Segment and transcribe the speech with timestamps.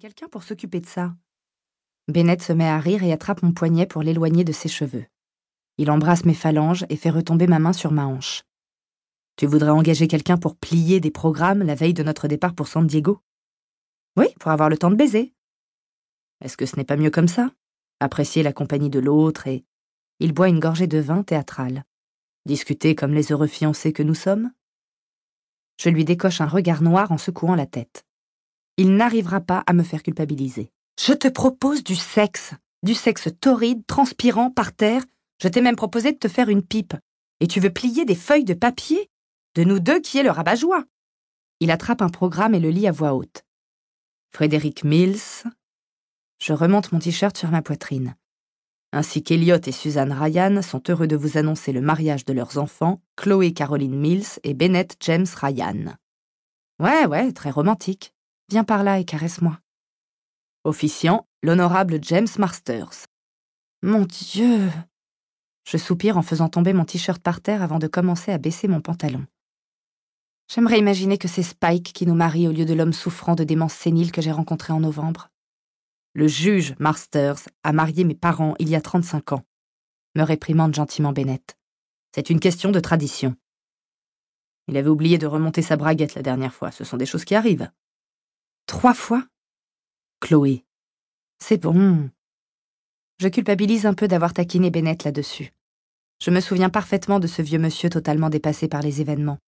[0.00, 1.16] Quelqu'un pour s'occuper de ça.
[2.06, 5.06] Bennett se met à rire et attrape mon poignet pour l'éloigner de ses cheveux.
[5.76, 8.44] Il embrasse mes phalanges et fait retomber ma main sur ma hanche.
[9.34, 12.86] Tu voudrais engager quelqu'un pour plier des programmes la veille de notre départ pour San
[12.86, 13.20] Diego?
[14.16, 15.34] Oui, pour avoir le temps de baiser.
[16.44, 17.50] Est-ce que ce n'est pas mieux comme ça?
[17.98, 19.64] Apprécier la compagnie de l'autre et...
[20.20, 21.84] Il boit une gorgée de vin théâtral.
[22.46, 24.52] Discuter comme les heureux fiancés que nous sommes?
[25.76, 28.04] Je lui décoche un regard noir en secouant la tête.
[28.78, 30.70] Il n'arrivera pas à me faire culpabiliser.
[31.00, 32.54] Je te propose du sexe.
[32.84, 35.02] Du sexe torride, transpirant, par terre.
[35.42, 36.94] Je t'ai même proposé de te faire une pipe.
[37.40, 39.10] Et tu veux plier des feuilles de papier?
[39.56, 40.84] De nous deux qui est le rabat-joie
[41.58, 43.44] Il attrape un programme et le lit à voix haute.
[44.32, 45.42] Frédéric Mills.
[46.40, 48.14] Je remonte mon t-shirt sur ma poitrine.
[48.92, 53.02] Ainsi qu'Eliot et Suzanne Ryan sont heureux de vous annoncer le mariage de leurs enfants,
[53.16, 55.96] Chloé Caroline Mills et Bennett James Ryan.
[56.78, 58.14] Ouais, ouais, très romantique.
[58.50, 59.60] Viens par là et caresse-moi.
[60.64, 63.04] Officiant, l'honorable James Masters.
[63.82, 64.70] Mon Dieu
[65.64, 68.80] Je soupire en faisant tomber mon t-shirt par terre avant de commencer à baisser mon
[68.80, 69.26] pantalon.
[70.50, 73.74] J'aimerais imaginer que c'est Spike qui nous marie au lieu de l'homme souffrant de démence
[73.74, 75.28] sénile que j'ai rencontré en novembre.
[76.14, 79.44] Le juge Masters a marié mes parents il y a 35 ans,
[80.14, 81.58] me réprimande gentiment Bennett.
[82.14, 83.36] C'est une question de tradition.
[84.68, 87.34] Il avait oublié de remonter sa braguette la dernière fois, ce sont des choses qui
[87.34, 87.70] arrivent.
[88.68, 89.24] Trois fois?
[90.20, 90.62] Chloé.
[91.38, 92.10] C'est bon.
[93.18, 95.54] Je culpabilise un peu d'avoir taquiné Bennett là-dessus.
[96.22, 99.38] Je me souviens parfaitement de ce vieux monsieur totalement dépassé par les événements.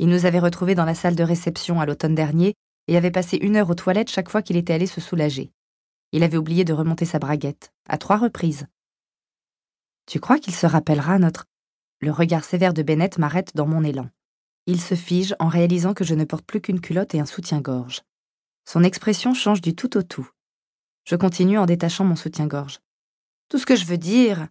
[0.00, 2.54] Il nous avait retrouvés dans la salle de réception à l'automne dernier
[2.88, 5.52] et avait passé une heure aux toilettes chaque fois qu'il était allé se soulager.
[6.10, 8.66] Il avait oublié de remonter sa braguette, à trois reprises.
[10.06, 11.44] Tu crois qu'il se rappellera notre...
[12.00, 14.10] Le regard sévère de Bennett m'arrête dans mon élan.
[14.66, 18.02] Il se fige en réalisant que je ne porte plus qu'une culotte et un soutien-gorge.
[18.70, 20.28] Son expression change du tout au tout.
[21.04, 22.80] Je continue en détachant mon soutien-gorge.
[23.48, 24.46] Tout ce que je veux dire,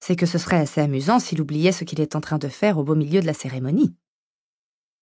[0.00, 2.78] c'est que ce serait assez amusant s'il oubliait ce qu'il est en train de faire
[2.78, 3.94] au beau milieu de la cérémonie.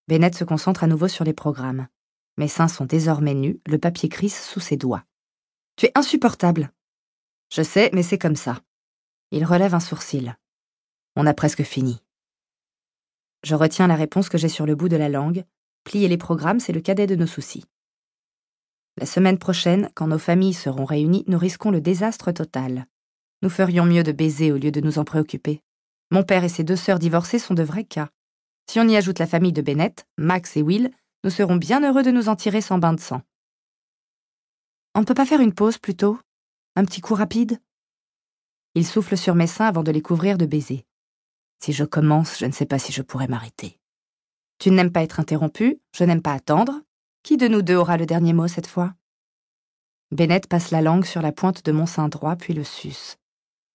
[0.07, 1.89] Bennett se concentre à nouveau sur les programmes.
[2.37, 5.07] Mes seins sont désormais nus, le papier crisse sous ses doigts.
[5.77, 6.75] Tu es insupportable.
[7.49, 8.61] Je sais, mais c'est comme ça.
[9.31, 10.37] Il relève un sourcil.
[11.17, 12.03] On a presque fini.
[13.45, 15.47] Je retiens la réponse que j'ai sur le bout de la langue.
[15.85, 17.65] Plier les programmes, c'est le cadet de nos soucis.
[18.99, 22.87] La semaine prochaine, quand nos familles seront réunies, nous risquons le désastre total.
[23.41, 25.63] Nous ferions mieux de baiser au lieu de nous en préoccuper.
[26.11, 28.11] Mon père et ses deux sœurs divorcées sont de vrais cas.
[28.69, 30.91] Si on y ajoute la famille de Bennett, Max et Will,
[31.25, 33.23] nous serons bien heureux de nous en tirer sans bain de sang.
[34.95, 36.19] On ne peut pas faire une pause plutôt?
[36.77, 37.59] Un petit coup rapide?
[38.75, 40.85] Il souffle sur mes seins avant de les couvrir de baisers.
[41.61, 43.79] Si je commence, je ne sais pas si je pourrai m'arrêter.
[44.59, 46.83] Tu n'aimes pas être interrompu, je n'aime pas attendre,
[47.23, 48.95] qui de nous deux aura le dernier mot cette fois?
[50.11, 53.17] Bennett passe la langue sur la pointe de mon sein droit, puis le suce.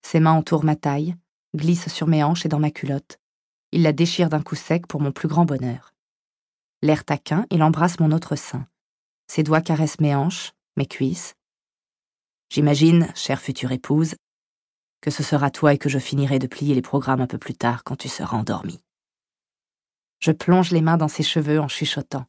[0.04, 1.16] Ses mains entourent ma taille,
[1.56, 3.20] glissent sur mes hanches et dans ma culotte.
[3.72, 5.94] Il la déchire d'un coup sec pour mon plus grand bonheur.
[6.82, 8.68] L'air taquin, il embrasse mon autre sein.
[9.28, 11.36] Ses doigts caressent mes hanches, mes cuisses.
[12.50, 14.16] J'imagine, chère future épouse,
[15.02, 17.56] que ce sera toi et que je finirai de plier les programmes un peu plus
[17.56, 18.84] tard quand tu seras endormie.
[20.20, 22.26] Je plonge les mains dans ses cheveux en chuchotant.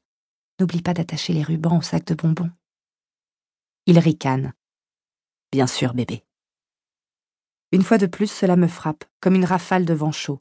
[0.61, 2.51] N'oublie pas d'attacher les rubans au sac de bonbons.
[3.87, 4.53] Il ricane.
[5.53, 6.25] Bien sûr, bébé.
[7.71, 10.41] Une fois de plus, cela me frappe, comme une rafale de vent chaud.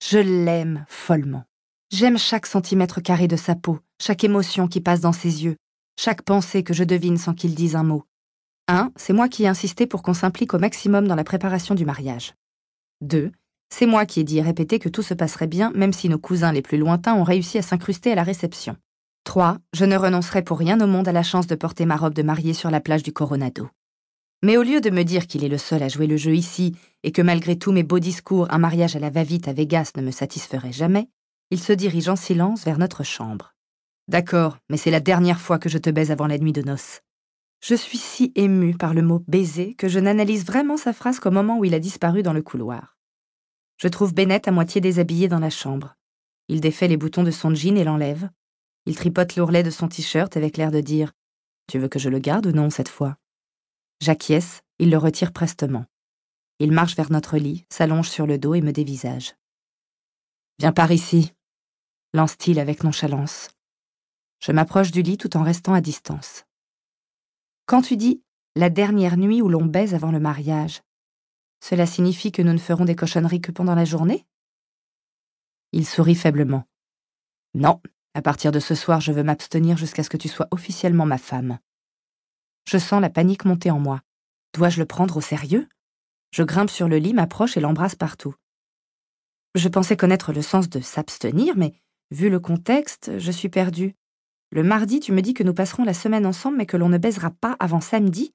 [0.00, 1.44] Je l'aime follement.
[1.90, 5.56] J'aime chaque centimètre carré de sa peau, chaque émotion qui passe dans ses yeux,
[5.98, 8.04] chaque pensée que je devine sans qu'il dise un mot.
[8.68, 11.84] Un, c'est moi qui ai insisté pour qu'on s'implique au maximum dans la préparation du
[11.84, 12.34] mariage.
[13.00, 13.32] Deux,
[13.70, 16.18] c'est moi qui ai dit et répété que tout se passerait bien même si nos
[16.18, 18.76] cousins les plus lointains ont réussi à s'incruster à la réception.
[19.26, 19.58] 3.
[19.74, 22.22] Je ne renoncerai pour rien au monde à la chance de porter ma robe de
[22.22, 23.68] mariée sur la plage du Coronado.
[24.44, 26.76] Mais au lieu de me dire qu'il est le seul à jouer le jeu ici
[27.02, 30.02] et que malgré tous mes beaux discours, un mariage à la va-vite à Vegas ne
[30.02, 31.08] me satisferait jamais,
[31.50, 33.52] il se dirige en silence vers notre chambre.
[34.06, 37.00] D'accord, mais c'est la dernière fois que je te baise avant la nuit de noces.
[37.60, 41.32] Je suis si émue par le mot baiser que je n'analyse vraiment sa phrase qu'au
[41.32, 42.96] moment où il a disparu dans le couloir.
[43.76, 45.96] Je trouve Bennett à moitié déshabillé dans la chambre.
[46.46, 48.30] Il défait les boutons de son jean et l'enlève,
[48.86, 51.12] il tripote l'ourlet de son t-shirt avec l'air de dire
[51.66, 53.16] Tu veux que je le garde ou non cette fois?
[54.00, 55.84] J'acquiesce, il le retire prestement.
[56.60, 59.34] Il marche vers notre lit, s'allonge sur le dos et me dévisage.
[60.58, 61.32] Viens par ici,
[62.14, 63.50] lance-t-il avec nonchalance.
[64.38, 66.44] Je m'approche du lit tout en restant à distance.
[67.66, 68.22] Quand tu dis
[68.54, 70.80] la dernière nuit où l'on baise avant le mariage,
[71.60, 74.24] cela signifie que nous ne ferons des cochonneries que pendant la journée?
[75.72, 76.64] Il sourit faiblement.
[77.54, 77.80] Non,
[78.16, 81.18] à partir de ce soir, je veux m'abstenir jusqu'à ce que tu sois officiellement ma
[81.18, 81.58] femme.
[82.66, 84.00] Je sens la panique monter en moi.
[84.54, 85.68] Dois-je le prendre au sérieux?
[86.30, 88.34] Je grimpe sur le lit, m'approche et l'embrasse partout.
[89.54, 91.74] Je pensais connaître le sens de s'abstenir, mais
[92.10, 93.94] vu le contexte, je suis perdue.
[94.50, 96.96] Le mardi, tu me dis que nous passerons la semaine ensemble, mais que l'on ne
[96.96, 98.32] baisera pas avant samedi?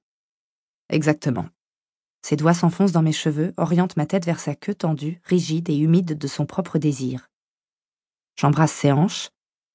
[0.90, 1.48] Exactement.
[2.22, 5.78] Ses doigts s'enfoncent dans mes cheveux, orientent ma tête vers sa queue tendue, rigide et
[5.80, 7.32] humide de son propre désir.
[8.36, 9.32] J'embrasse ses hanches.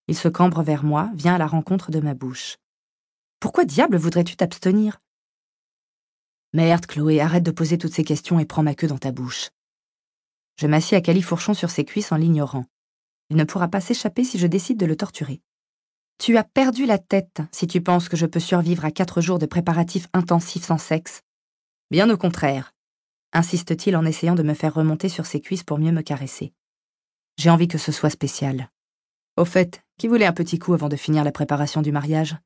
[0.09, 2.59] Il se cambre vers moi, vient à la rencontre de ma bouche.
[3.41, 5.01] Pourquoi diable voudrais-tu t'abstenir?
[6.53, 9.51] Merde, Chloé, arrête de poser toutes ces questions et prends ma queue dans ta bouche.
[10.59, 12.65] Je m'assieds à califourchon sur ses cuisses en l'ignorant.
[13.31, 15.43] Il ne pourra pas s'échapper si je décide de le torturer.
[16.19, 19.39] Tu as perdu la tête si tu penses que je peux survivre à quatre jours
[19.39, 21.21] de préparatifs intensifs sans sexe.
[21.91, 22.73] Bien au contraire,
[23.33, 26.55] insiste-t-il en essayant de me faire remonter sur ses cuisses pour mieux me caresser.
[27.37, 28.71] J'ai envie que ce soit spécial.
[29.37, 32.37] Au fait, qui voulait un petit coup avant de finir la préparation du mariage?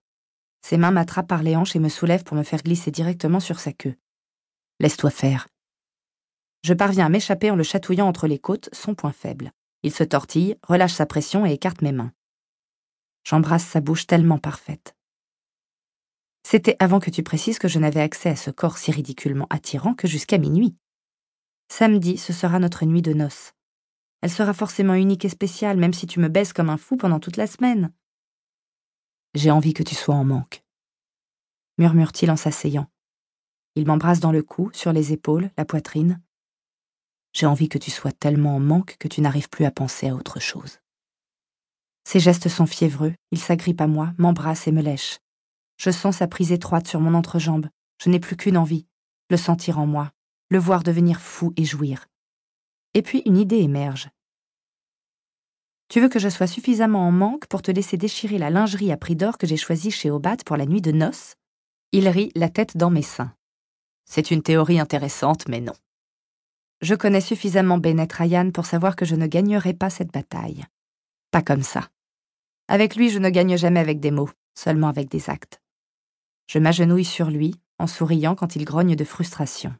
[0.60, 3.60] Ses mains m'attrapent par les hanches et me soulèvent pour me faire glisser directement sur
[3.60, 3.94] sa queue.
[4.80, 5.46] Laisse-toi faire.
[6.62, 9.52] Je parviens à m'échapper en le chatouillant entre les côtes, son point faible.
[9.82, 12.12] Il se tortille, relâche sa pression et écarte mes mains.
[13.24, 14.94] J'embrasse sa bouche tellement parfaite.
[16.42, 19.94] C'était avant que tu précises que je n'avais accès à ce corps si ridiculement attirant
[19.94, 20.74] que jusqu'à minuit.
[21.68, 23.52] Samedi, ce sera notre nuit de noces.
[24.22, 27.20] Elle sera forcément unique et spéciale, même si tu me baisses comme un fou pendant
[27.20, 27.92] toute la semaine.
[29.34, 30.62] J'ai envie que tu sois en manque,
[31.80, 32.88] murmure-t-il en s'asseyant.
[33.74, 36.20] Il m'embrasse dans le cou, sur les épaules, la poitrine.
[37.32, 40.14] J'ai envie que tu sois tellement en manque que tu n'arrives plus à penser à
[40.14, 40.80] autre chose.
[42.04, 45.20] Ses gestes sont fiévreux, il s'agrippe à moi, m'embrasse et me lèche.
[45.78, 47.68] Je sens sa prise étroite sur mon entrejambe.
[48.02, 48.86] Je n'ai plus qu'une envie,
[49.30, 50.10] le sentir en moi,
[50.50, 52.06] le voir devenir fou et jouir.
[52.94, 54.08] Et puis une idée émerge.
[55.88, 58.96] Tu veux que je sois suffisamment en manque pour te laisser déchirer la lingerie à
[58.96, 61.34] prix d'or que j'ai choisie chez Obat pour la nuit de noces?
[61.92, 63.34] Il rit, la tête dans mes seins.
[64.04, 65.72] C'est une théorie intéressante, mais non.
[66.80, 70.64] Je connais suffisamment Bennett Ryan pour savoir que je ne gagnerai pas cette bataille.
[71.30, 71.88] Pas comme ça.
[72.68, 75.60] Avec lui, je ne gagne jamais avec des mots, seulement avec des actes.
[76.46, 79.74] Je m'agenouille sur lui, en souriant quand il grogne de frustration.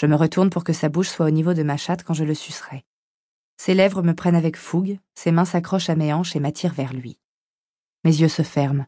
[0.00, 2.24] Je me retourne pour que sa bouche soit au niveau de ma chatte quand je
[2.24, 2.86] le sucerai.
[3.58, 6.94] Ses lèvres me prennent avec fougue, ses mains s'accrochent à mes hanches et m'attirent vers
[6.94, 7.18] lui.
[8.04, 8.86] Mes yeux se ferment.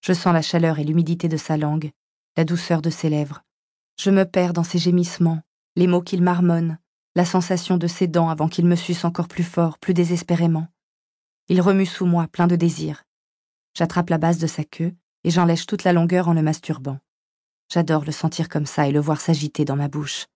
[0.00, 1.92] Je sens la chaleur et l'humidité de sa langue,
[2.36, 3.44] la douceur de ses lèvres.
[3.96, 5.40] Je me perds dans ses gémissements,
[5.76, 6.78] les mots qu'il marmonne,
[7.14, 10.66] la sensation de ses dents avant qu'il me suce encore plus fort, plus désespérément.
[11.46, 13.04] Il remue sous moi, plein de désir.
[13.78, 16.98] J'attrape la base de sa queue et j'en lèche toute la longueur en le masturbant.
[17.72, 20.26] J'adore le sentir comme ça et le voir s'agiter dans ma bouche.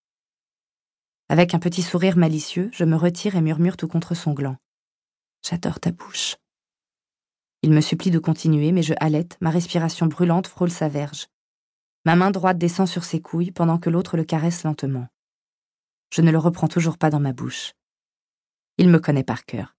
[1.29, 4.57] Avec un petit sourire malicieux, je me retire et murmure tout contre son gland.
[5.47, 6.37] J'adore ta bouche.
[7.63, 11.27] Il me supplie de continuer, mais je halète, ma respiration brûlante frôle sa verge.
[12.05, 15.09] Ma main droite descend sur ses couilles pendant que l'autre le caresse lentement.
[16.11, 17.75] Je ne le reprends toujours pas dans ma bouche.
[18.79, 19.77] Il me connaît par cœur.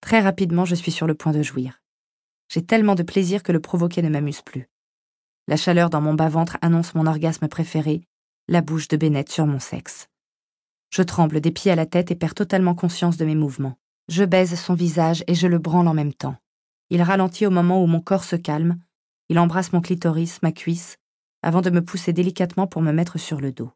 [0.00, 1.82] Très rapidement, je suis sur le point de jouir.
[2.48, 4.68] J'ai tellement de plaisir que le provoquer ne m'amuse plus.
[5.48, 8.02] La chaleur dans mon bas-ventre annonce mon orgasme préféré,
[8.48, 10.10] la bouche de Bennett sur mon sexe.
[10.90, 13.78] Je tremble des pieds à la tête et perds totalement conscience de mes mouvements.
[14.08, 16.36] Je baise son visage et je le branle en même temps.
[16.90, 18.78] Il ralentit au moment où mon corps se calme.
[19.30, 20.98] Il embrasse mon clitoris, ma cuisse,
[21.42, 23.72] avant de me pousser délicatement pour me mettre sur le dos.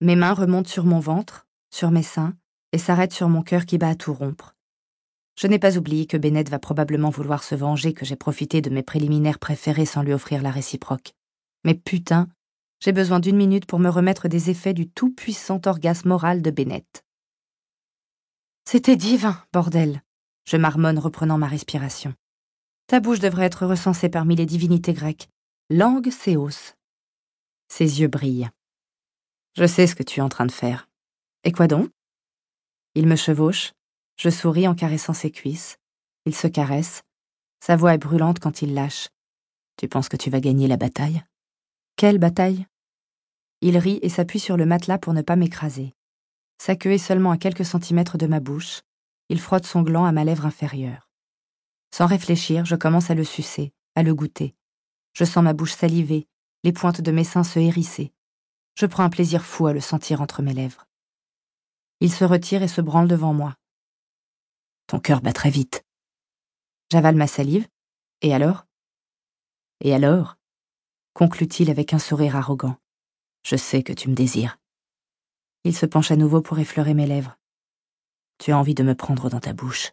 [0.00, 2.32] Mes mains remontent sur mon ventre, sur mes seins,
[2.72, 4.56] et s'arrêtent sur mon cœur qui bat à tout rompre.
[5.40, 8.68] Je n'ai pas oublié que Bennett va probablement vouloir se venger que j'ai profité de
[8.68, 11.14] mes préliminaires préférés sans lui offrir la réciproque.
[11.64, 12.28] Mais putain,
[12.78, 17.06] j'ai besoin d'une minute pour me remettre des effets du tout-puissant orgasme moral de Bennett.
[18.66, 20.02] C'était divin, bordel,
[20.44, 22.12] je marmonne reprenant ma respiration.
[22.86, 25.30] Ta bouche devrait être recensée parmi les divinités grecques.
[25.70, 26.74] Langue Céos.
[27.68, 28.50] Ses yeux brillent.
[29.56, 30.90] Je sais ce que tu es en train de faire.
[31.44, 31.88] Et quoi donc?
[32.94, 33.72] Il me chevauche,
[34.20, 35.78] je souris en caressant ses cuisses.
[36.26, 37.02] Il se caresse.
[37.64, 39.08] Sa voix est brûlante quand il lâche.
[39.78, 41.24] Tu penses que tu vas gagner la bataille?
[41.96, 42.66] Quelle bataille?
[43.62, 45.94] Il rit et s'appuie sur le matelas pour ne pas m'écraser.
[46.58, 48.82] Sa queue est seulement à quelques centimètres de ma bouche.
[49.30, 51.08] Il frotte son gland à ma lèvre inférieure.
[51.90, 54.54] Sans réfléchir, je commence à le sucer, à le goûter.
[55.14, 56.28] Je sens ma bouche saliver,
[56.62, 58.12] les pointes de mes seins se hérisser.
[58.74, 60.86] Je prends un plaisir fou à le sentir entre mes lèvres.
[62.00, 63.54] Il se retire et se branle devant moi.
[64.90, 65.86] Ton cœur bat très vite.
[66.90, 67.68] J'avale ma salive.
[68.22, 68.66] Et alors?
[69.80, 70.36] Et alors?
[71.14, 72.76] conclut-il avec un sourire arrogant.
[73.44, 74.58] Je sais que tu me désires.
[75.62, 77.38] Il se penche à nouveau pour effleurer mes lèvres.
[78.38, 79.92] Tu as envie de me prendre dans ta bouche.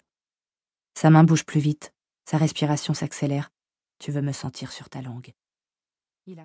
[0.95, 1.93] Sa main bouge plus vite,
[2.25, 3.51] sa respiration s'accélère.
[3.99, 5.31] Tu veux me sentir sur ta langue.
[6.25, 6.43] Il.